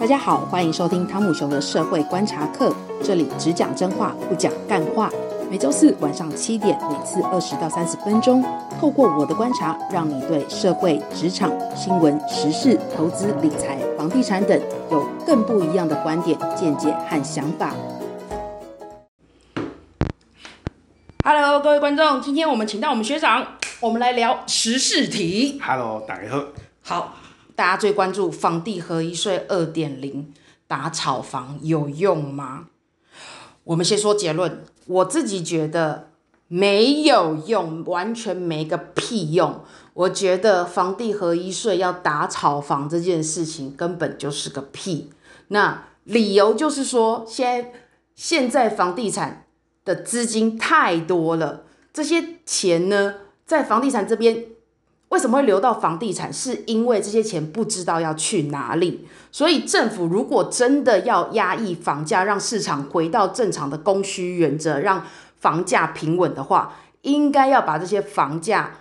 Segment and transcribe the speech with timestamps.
[0.00, 5.10] 大家好，欢迎收听汤姆熊的社会观察课，这里只讲真话，不讲干话。
[5.50, 8.40] 每周四晚上七点，每次二十到三十分钟，
[8.80, 17.74] 透过我的观察，让你对社会、职场、新闻、时事、投资、理财、房地产等有更不一样的观点、见解和想法。
[21.24, 23.44] Hello，各位观众，今天我们请到我们学长，
[23.80, 25.60] 我们来聊时事题。
[25.60, 26.44] Hello，大家好。
[26.82, 27.14] 好。
[27.58, 30.32] 大家最关注房地合一税二点零
[30.68, 32.68] 打炒房有用吗？
[33.64, 36.10] 我们先说结论，我自己觉得
[36.46, 39.64] 没有用，完全没个屁用。
[39.92, 45.10] 我觉得房地合一税要打炒房这件事情根本就是个屁。
[45.48, 47.72] 那理由就是说，现在
[48.14, 49.46] 现在房地产
[49.84, 54.44] 的资金太多了，这些钱呢，在房地产这边。
[55.08, 56.32] 为什么会流到房地产？
[56.32, 65.06] 是因为这些钱不知道要去哪里，所以政府如果真的要压抑房价，让市场回到正常的供需原则，让
[65.40, 68.72] 房价平稳的话，应该要把这些房价，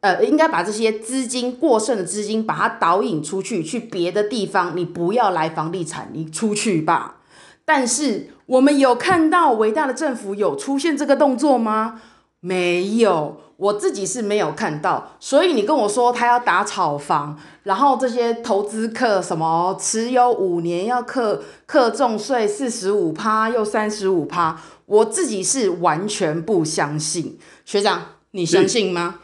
[0.00, 4.76] 呃，应该把这些资金过剩的资金，把它导引出去，去别的地方。
[4.76, 7.16] 你不要来房地产，你出去吧。
[7.64, 12.00] 但是我们有看到伟大的政府有出现这个动作吗？
[12.44, 13.40] 没有。
[13.56, 27.38] 我自己是没有看到，所以你跟我说他要打炒房，然后这些投资客什么持有五年要课课重税四十五趴又三十五趴，我自己是完全不相信。
[27.64, 29.20] 学长，你相信吗？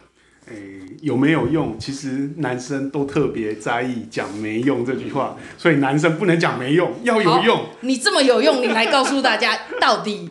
[0.46, 1.76] 诶，有没有用？
[1.76, 7.64] 其实男生都特别在意讲没用这句话，所以男生不能讲没用，要有用。
[7.80, 10.30] 你这么有用，你来告诉大家到底。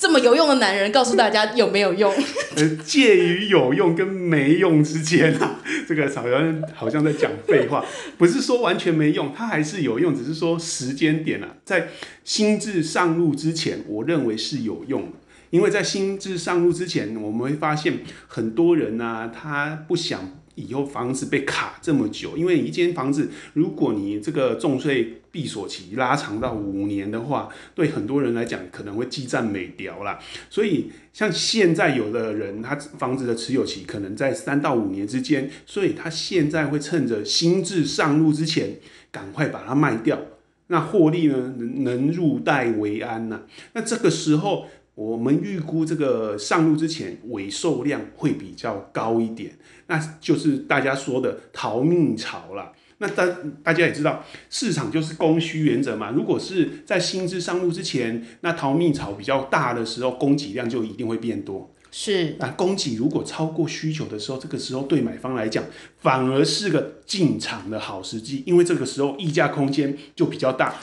[0.00, 2.10] 这么有用的男人，告诉大家有没有用？
[2.56, 7.84] 呃，介于有用跟没用之间啊， 这个好像好像在讲废话，
[8.16, 11.88] 不是说完全没用，它还是有用，只是说时间点啊，在
[12.24, 15.18] 心智上路之前，我认为是有用的，
[15.50, 20.39] 因为在心智上路之前，我们会发现很多人呢、啊，他不想。
[20.54, 30.18] 以后房子被卡这么久，因为一间房子，如果你这个重税闭锁期拉长到五年的话，对很多人来讲可能会鸡占美条啦。
[30.50, 38.76] 所以像现在有的人，他房子的持有期可能在三到五年之间，所以他现在会趁着新制上路之前，
[39.10, 40.18] 赶快把它卖掉，
[40.66, 43.42] 那获利呢，能能入袋为安呐。
[43.72, 44.66] 那这个时候。
[44.96, 49.56] 我们预估这个上路之前尾售量会比较高一点，
[49.90, 52.72] 那就是大家说的逃命潮了。
[52.98, 53.26] 那大
[53.64, 56.12] 大家也知道，市场就是供需原则嘛。
[56.12, 61.74] 如果是在新资上路之前，那逃命潮比较大的时候，供给量就一定会变多。
[61.90, 65.64] 是，那供给如果超过需求的时候，这个时候对买方来讲
[65.98, 70.76] 反而是个进场的好时机，因为这个时候溢价空间就比较大。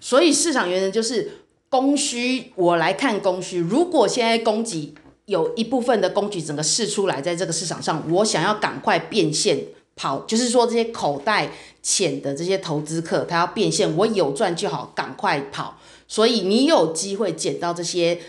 [0.00, 1.30] 所以市场原则就是。
[1.70, 3.58] 供需，我来看供需。
[3.58, 4.94] 如果现在供给
[5.26, 9.58] 有一部分的工具整个试出来，在这个市场上，我想要赶快变现
[9.96, 11.50] 跑，就是说这些口袋
[11.82, 15.78] 浅的这些投资客，他要变现，我有赚就好，赶快跑。
[16.06, 18.20] 所以你有机会捡到这些。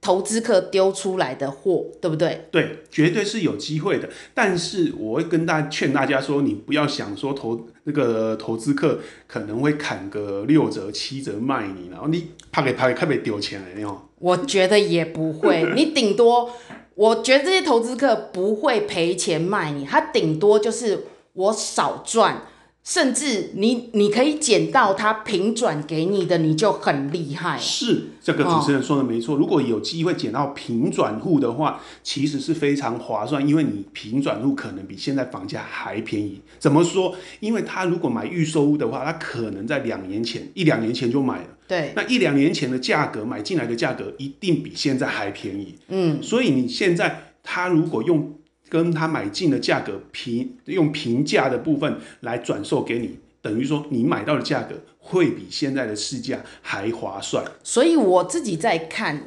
[0.00, 2.46] 投资客丢出来的货，对不对？
[2.50, 4.08] 对，绝对是有机会的。
[4.32, 13.98] 但是我会跟大劝大家说，你不要想说投那个投资客可能会砍个六折、七折卖你，然后你怕给怕给怕给丢钱了那种。
[14.20, 16.50] 我觉得也不会， 你顶多，
[16.94, 22.42] 我觉得这些投资客不会赔钱卖你，他顶多就是我少赚。
[22.88, 27.58] 甚至你你可以捡到他平转给你的，你就很厉害。
[27.58, 29.36] 是这个主持人说的没错。
[29.36, 36.40] 哦、如果有机会捡到平转户的话，其实是非常划算，因为你平转户可能比现在房价还便宜。
[36.58, 37.14] 怎么说？
[37.40, 41.48] 因为他如果买预售屋的话，他可能在两年前一两年前就买了。
[41.68, 41.92] 对。
[41.94, 45.74] 那一两年前的价格买进来的价格一定比现在还便宜。
[45.88, 46.22] 嗯。
[46.22, 48.32] 所以你现在他如果用。
[48.68, 57.44] 跟他买进的价格平用平价的部分来转售给你，等于说你买到的价格会比现在的市价还划算。
[57.62, 59.22] 所以我自己在看，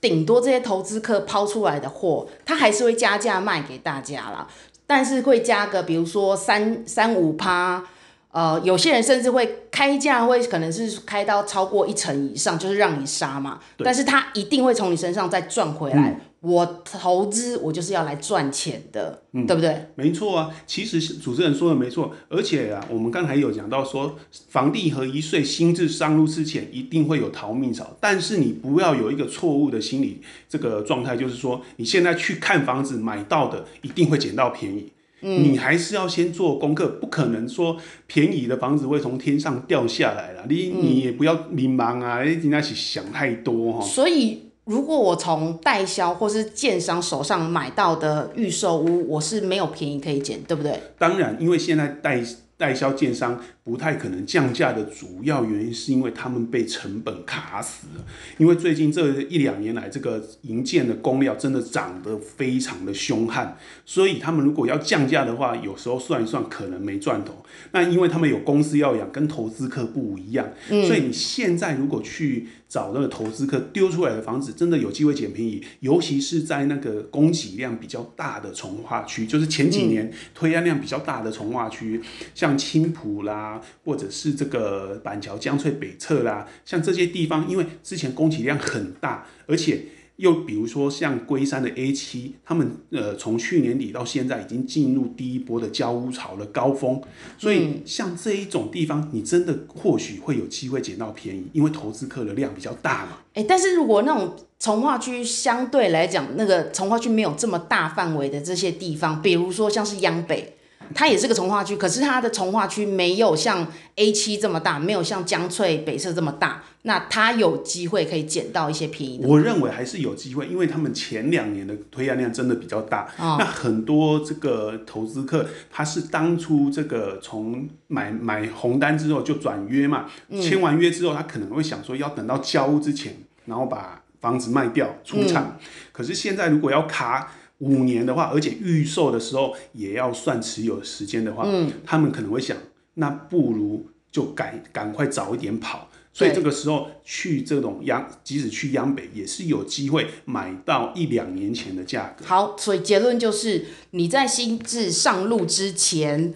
[0.00, 4.48] 顶多这些投资客抛出来的货，他还是会加价卖给大家啦，
[4.86, 7.84] 但是会加个比如说三三五趴，
[8.32, 13.60] 呃，有些人甚至会开价会可能是开到超过一成以上，就是让你杀嘛。
[13.78, 16.10] 但是他一定会从你身上再赚回来。
[16.10, 19.86] 嗯我投资，我就是要来赚钱的，嗯，对不对？
[19.94, 24.18] 没错啊，其实主持人说的没错，而且啊，我们刚才有讲到说，
[24.48, 34.90] 房地合一税新制上路之前，一定会有逃命潮，但是你不要有一个错误的心理这个状态，就是说你现在去看房子买到的，一定会捡到便宜。
[35.24, 37.76] 嗯，你还是要先做功课，不可能说
[38.08, 40.44] 便宜的房子会从天上掉下来了。
[40.48, 43.80] 你、嗯、你也不要迷茫啊，人家去想太多哈。
[43.86, 50.80] 所以，如果我从代销或是建商手上买到的预售屋，我是没有便宜可以捡，对不对？
[50.98, 52.24] 当然，因为现在代
[52.62, 58.04] 代销建商不太可能降价的主要原因，是因为他们被成本卡死了。
[58.38, 67.44] 因为最近这一两年来，这个银建的工料真的涨得非常的凶悍，所以他们如果要降价的话，有时候算一算可能没赚头。
[67.72, 82.00] 那因为他们有公司要养，跟投资客不一样，所以你现在如果去找那个投资客丢出来的房子，真的有机会捡便宜，尤其是在那个供给量比较大的从化区，就是前几年推案量比较大的从化区，
[82.36, 82.51] 像。
[82.56, 97.02] 青浦啦，或者是这个板桥江翠北侧啦，像这些地方，因为之前供给量很大，而且又比如说像龟山的 A 七，他们呃从去年底到现在已经进入第一波的交屋潮的高峰，
[97.38, 103.18] 所以像这一种地方，你真的或许会有机会捡到便宜，因为投资客的量比较大嘛。
[103.34, 110.54] 哎、欸，但是如果那种从化区相对来讲，那个从化区没有这么大范围的这些地方，比如说像是央北。
[110.94, 113.66] 它也是个从化区，可是它的从化区没有像
[113.96, 116.62] A 七这么大，没有像江翠北侧这么大。
[116.84, 119.28] 那它有机会可以捡到一些便宜的。
[119.28, 123.08] 我认为还是有机会，因为他们前两年的推案量真的比较大。
[123.18, 130.06] 哦、那很多这个投资客，他是当初这个从买买红单之后就转约嘛，
[130.40, 135.56] 签完约之后，他可能会想说要等到交屋之前，然后把房子卖掉出场。
[135.60, 137.32] 嗯、可是现在如果要卡。
[137.62, 142.56] 五年的话，而且预售的时候也要算持有时间的话，嗯，他们可能会想，
[142.94, 145.88] 那不如就赶赶快早一点跑。
[146.12, 152.26] 所以这个时候去这种央，即使去央北，也是有机会买到一两年前的价格。
[152.26, 156.34] 好，所以结论就是你在新制上路之前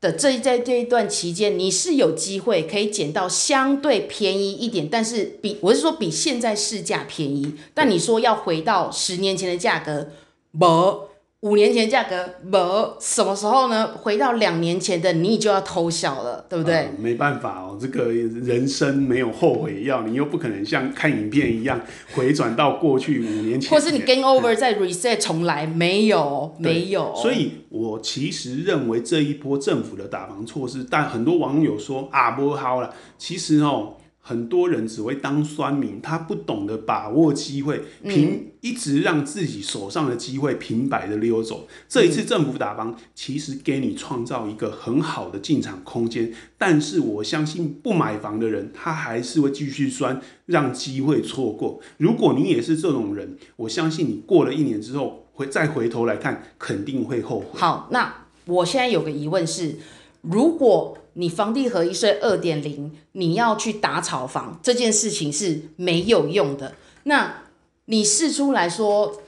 [0.00, 7.54] 的这在这一段期间，你是有机会可以捡到相对便宜一点，但是比我是说比现在市价便宜。
[7.74, 10.08] 但你说要回到十年前的价格。
[10.56, 11.08] 不，
[11.40, 12.56] 五年前价格不，
[12.98, 13.88] 什么时候呢？
[13.96, 16.74] 回到两年前的你就要偷笑了，对不对？
[16.74, 21.80] 呃、没办法哦，这个人生没有后悔药，你又不可能像看影片一样
[22.14, 27.14] 回转到过去五年前，或是你 game over 再 reset 重来，没有，没有。
[27.14, 33.94] 所以我其实认为这一波政府的打房措施，但很多网友说啊不好了，其实哦。
[34.28, 41.66] 很多人只会当酸民，他不懂得把握机会，平一直让自己手上的机会平白的溜走。
[41.66, 51.80] 嗯、这一次政府打房，其实给你创造一个很好的进场空间，但是我相信不买房的人，他还是会继续酸，让机会错过。
[51.96, 57.58] 如果你也是这种人，我相信你过了一年之后，回再回头来看，肯定会后悔。
[57.58, 59.76] 好，那我现在有个疑问是，
[60.20, 66.76] 如果你房地合一税二点零，你要去打炒房这件事情是没有用的。
[67.02, 67.42] 那
[67.86, 69.20] 你试出来说，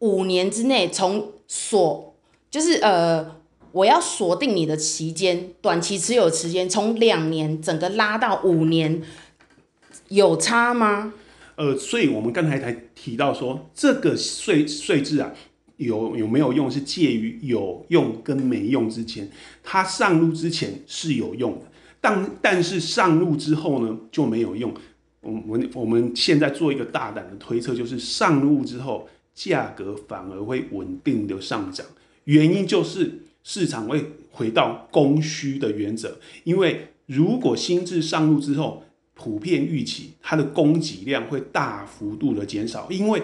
[0.00, 2.16] 五年之内从锁，
[2.50, 3.36] 就是呃，
[3.70, 9.00] 我要锁定你的期间，短期持有时间从两年整个拉到五年，
[10.08, 11.14] 有差吗？
[11.54, 15.32] 呃，所以我们刚才才提到说，这个税税制啊。
[15.80, 19.26] 有有没有用是介于有用跟没用之间，
[19.62, 21.62] 它上路之前是有用的，
[22.02, 24.74] 但但是上路之后呢就没有用。
[25.22, 31.86] 我们我们现在做一个大胆的推测，就是上路之后价格反而会稳定的上涨，
[32.24, 38.84] 原因就是市场会回到供需的原则，因为如果新制上路之后，
[39.14, 43.22] 普遍预期它的供给量会大幅度的减少，因为。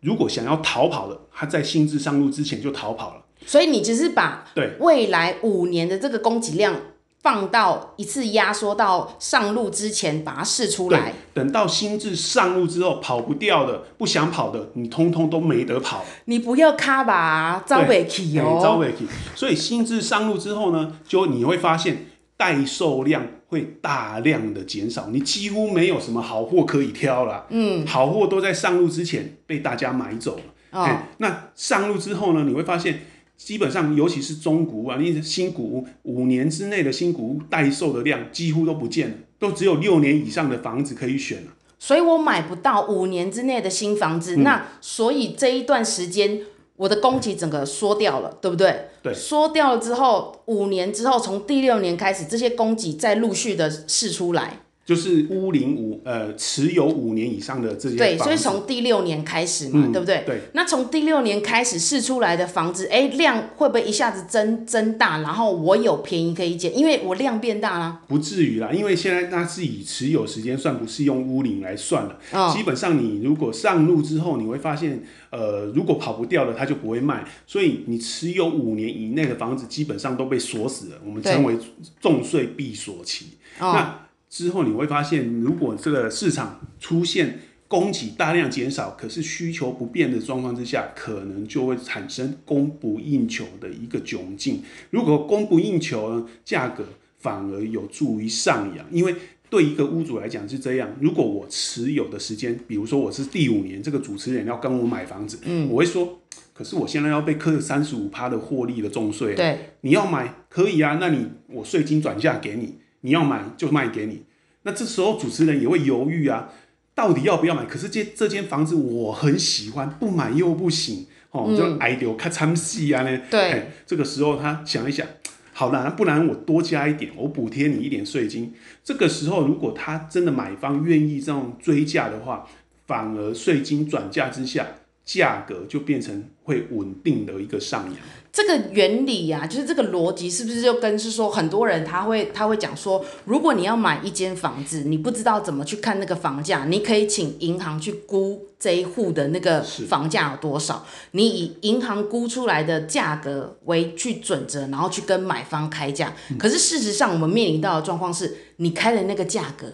[0.00, 3.22] 如果想要逃跑的，他在新智上路之前就逃跑了。
[3.44, 6.74] 所以你只是把对未来五年的这个供给量
[7.22, 11.12] 放到一次压缩到上路之前，把它试出来。
[11.34, 16.04] 等到心智上路之后，跑不掉的、不想跑的，你通通都没得跑。
[16.26, 19.06] 你不要卡吧，招尾气哦，招尾气。
[19.34, 23.26] 所以心智上路之后呢，就你会发现代售量。
[23.48, 27.46] 会大量的减少，你几乎没有什么好货可以挑了。
[27.50, 30.42] 嗯，好货都在上路之前被大家买走了。
[30.72, 32.44] 哦，那上路之后呢？
[32.44, 33.02] 你会发现，
[33.36, 41.52] 基本上尤其是中古啊，你新股五年之内的新古屋待售的量几乎都不见了，都只有六年以上的房子可以选了。
[41.78, 46.40] 所以我买不到五年之内的新房子，嗯，那所以这一段时间。
[46.76, 48.88] 我的供给整个缩掉了，对不对？
[49.02, 54.60] 对，缩掉了之后，五年之后，从第六年开始，这些供给再陆续的释出来。
[54.86, 60.22] 就是屋龄五呃持有五年以上的这些对，所以从第六年开始嘛，嗯、对不对？
[60.24, 60.40] 对。
[60.52, 65.18] 那从第六年开始试出来的房子，哎，量会不会一下子增增大？
[65.22, 68.00] 然后我有便宜可以捡，因为我量变大了。
[68.06, 72.20] 不至于啦，因为现在那是以持有时间算，不是用屋龄来算了。
[72.30, 72.54] 哦。
[72.56, 77.24] 基本上你如果上路之后，你会发现，呃，如果跑不掉了，它就不会卖。
[77.44, 80.98] 所以你持有五年以内的房子，基本上都被锁死了。
[81.04, 81.58] 我们称为
[82.00, 83.30] 重税必锁期。
[83.58, 83.72] 哦。
[83.74, 94.62] 那之后你会发现，如果这个市场出现供给大量减少，可是需求不变的状况之下，可能就会产生供不应求的一个窘境。
[94.90, 96.84] 如果供不应求呢，价格
[97.18, 99.14] 反而有助于上扬，因为
[99.48, 100.90] 对一个屋主来讲是这样。
[101.00, 106.20] 如果我持有的时间，比如说我是第五年，这个主持人要跟我买房子，嗯，我会说，
[106.52, 112.78] 可是我现在要被扣三十五趴的获利的重税，对，你要买可以啊，那你我税金转嫁给你。
[113.06, 114.24] 你要买就卖给你，
[114.64, 116.48] 那这时候主持人也会犹豫啊，
[116.92, 117.64] 到底要不要买？
[117.64, 123.20] 可是这这间房子我很喜欢，不买又不行，哦，嗯、就挨丢看参戏啊呢。
[123.30, 125.06] 对，这个时候他想一想，
[125.52, 128.52] 好了，不然我多加一点，我补贴你一点税金。
[128.82, 132.44] 这个时候如果他真的买方愿意这样追价的话，
[132.88, 134.66] 反而税金转嫁之下，
[135.06, 137.96] 价格就变成会稳定的一个上扬。
[138.32, 156.12] 这个原理呀、啊，就是这个逻辑，是不是就跟是说很多人他会他会讲说，如果你要买一间房子，你不知道怎么去看那个房价，你可以请银行去估这一户的那个房价有多少，你以银行估出来的价格为去准则，然后去跟买方开价。
[156.38, 159.66] 可是事实上，我们面临到的状况是，你开的那个价格，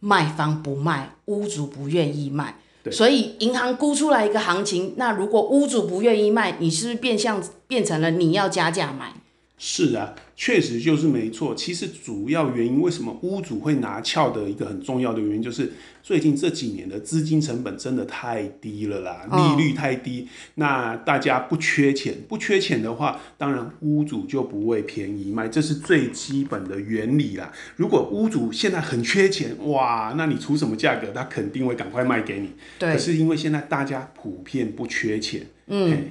[0.00, 2.56] 卖方不卖，屋主不愿意卖。
[2.90, 9.12] 所以银行估出来一个行情，那如果屋主不愿意卖，你是不是变相变成了你要加价买？
[9.58, 11.54] 是啊，确实就是没错。
[11.54, 15.72] 其实主要原因，为什么屋主会拿翘的一个很重要的原因，就是
[16.02, 20.20] 最近这几年的资金成本真的太低了啦，利率太低。
[20.20, 27.50] 哦、那大家不缺钱，不缺钱的话，当然屋主就不会便宜卖，这是最基本的原理啦。
[27.76, 32.50] 如果屋主现在很缺钱，哇，那你出什么价格，他肯定会赶快卖给你。
[32.78, 32.92] 对。
[32.92, 36.10] 可是因为现在大家普遍不缺钱，嗯。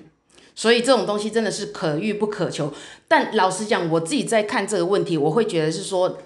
[0.56, 2.74] 所以这种东西真的是可遇不可求。
[3.10, 6.18] 但老实讲，我自己在看这个问题，我会觉得是说，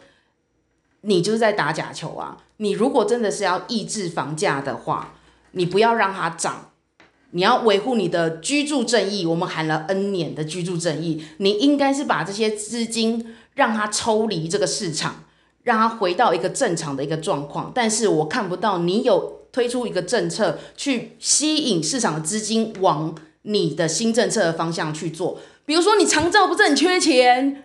[1.01, 2.37] 你就是在打假球啊！
[2.57, 5.15] 你如果真的是要抑制房价的话，
[5.53, 6.71] 你不要让它涨，
[7.31, 9.25] 你要维护你的居住正义。
[9.25, 15.23] 我们喊了 N 年的居住正义，你应该是把这些资金让它抽离这个市场，
[15.63, 17.71] 让它回到一个正常的一个状况。
[17.73, 23.15] 但是我看不到你有推出一个政策去吸引市场的资金往。
[23.43, 27.63] 你的新政策的方向去做，比如说你长照不是很缺钱，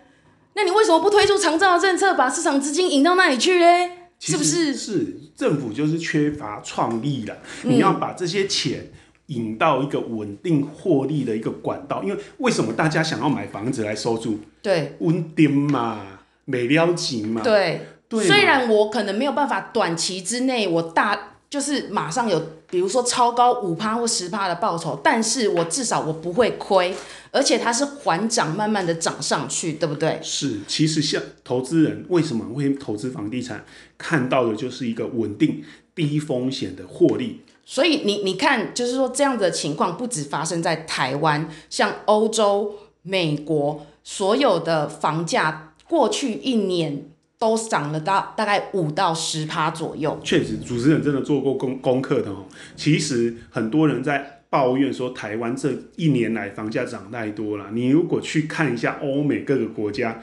[0.53, 4.09] 那你为什么不推出长照的政策，把市场资金引到那里去嘞？
[4.19, 4.73] 是不是？
[4.73, 8.89] 是政府就是缺乏创意了，你要把这些钱
[9.27, 14.39] 引到一个稳定获利的一个管道，因为为什么大家想要买房子来收租？
[14.61, 17.41] 对，稳定嘛，美了钱嘛。
[17.41, 21.31] 对，对，虽然我可能没有办法短期之内我大。
[21.47, 22.37] 就是马上有，
[22.75, 26.93] 比如说超高五趴或十趴的报酬，但是我至少我不会亏，
[27.31, 30.19] 而且它是缓涨，慢慢的涨上去，对不对？
[30.21, 33.63] 是，其实像投资人为什么会投资房地产，
[33.97, 35.63] 看到的就是一个稳定、
[35.95, 37.43] 低风险的获利。
[37.63, 47.05] 所以你你看，就是说这样的情况不止发生在台湾，像欧洲、美国，所有的房价过去一年。
[47.37, 50.19] 都涨了大大概五到十趴左右。
[50.23, 52.45] 确实，主持人真的做过功功课的哦。
[52.75, 57.67] 其实很多人在抱怨说，台湾这一年来房价涨太多了。
[57.73, 60.21] 你如果去看一下欧美各个国家。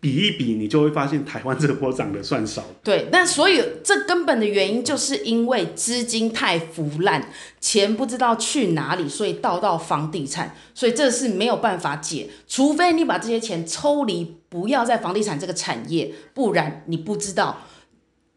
[0.00, 2.62] 比一比，你就会发现台湾这波涨得算少。
[2.84, 7.28] 对，那所以这根本的原因就是因为资金太腐烂，
[7.60, 17.58] 钱不知道去哪里，所以倒到房地产，所以这是没有办法解，除非你把这些钱抽离，不要在房地产这个产业，不然你不知道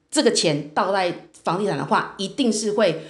[0.09, 3.05] 这个钱倒在房地产的话，一定是会，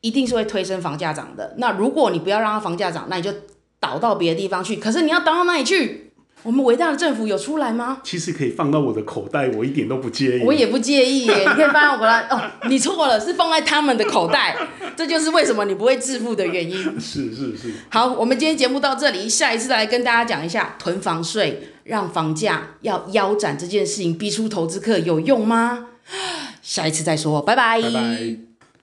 [0.00, 1.54] 一定是会推升房价涨的。
[1.58, 3.32] 那如果你不要让它房价涨，那你就
[3.80, 4.76] 倒到别的地方去。
[4.76, 6.11] 可是你要倒到哪里去？
[6.42, 7.98] 我们伟大的政府有出来吗？
[8.02, 10.42] 其实可以放到我的口袋，我一点都不介意。
[10.42, 12.50] 我也不介意耶， 你可以放到我的哦。
[12.68, 14.56] 你错了，是放在他们的口袋，
[14.96, 16.76] 这就是为什么你不会致富的原因。
[17.00, 17.72] 是是是。
[17.90, 25.86] 好，我们今天节目到这里，下一次再来跟大家讲一下囤房税让房价要腰斩这件事情，逼出投资客有用吗？
[26.60, 27.80] 下一次再说，拜拜。
[27.80, 28.51] 拜拜。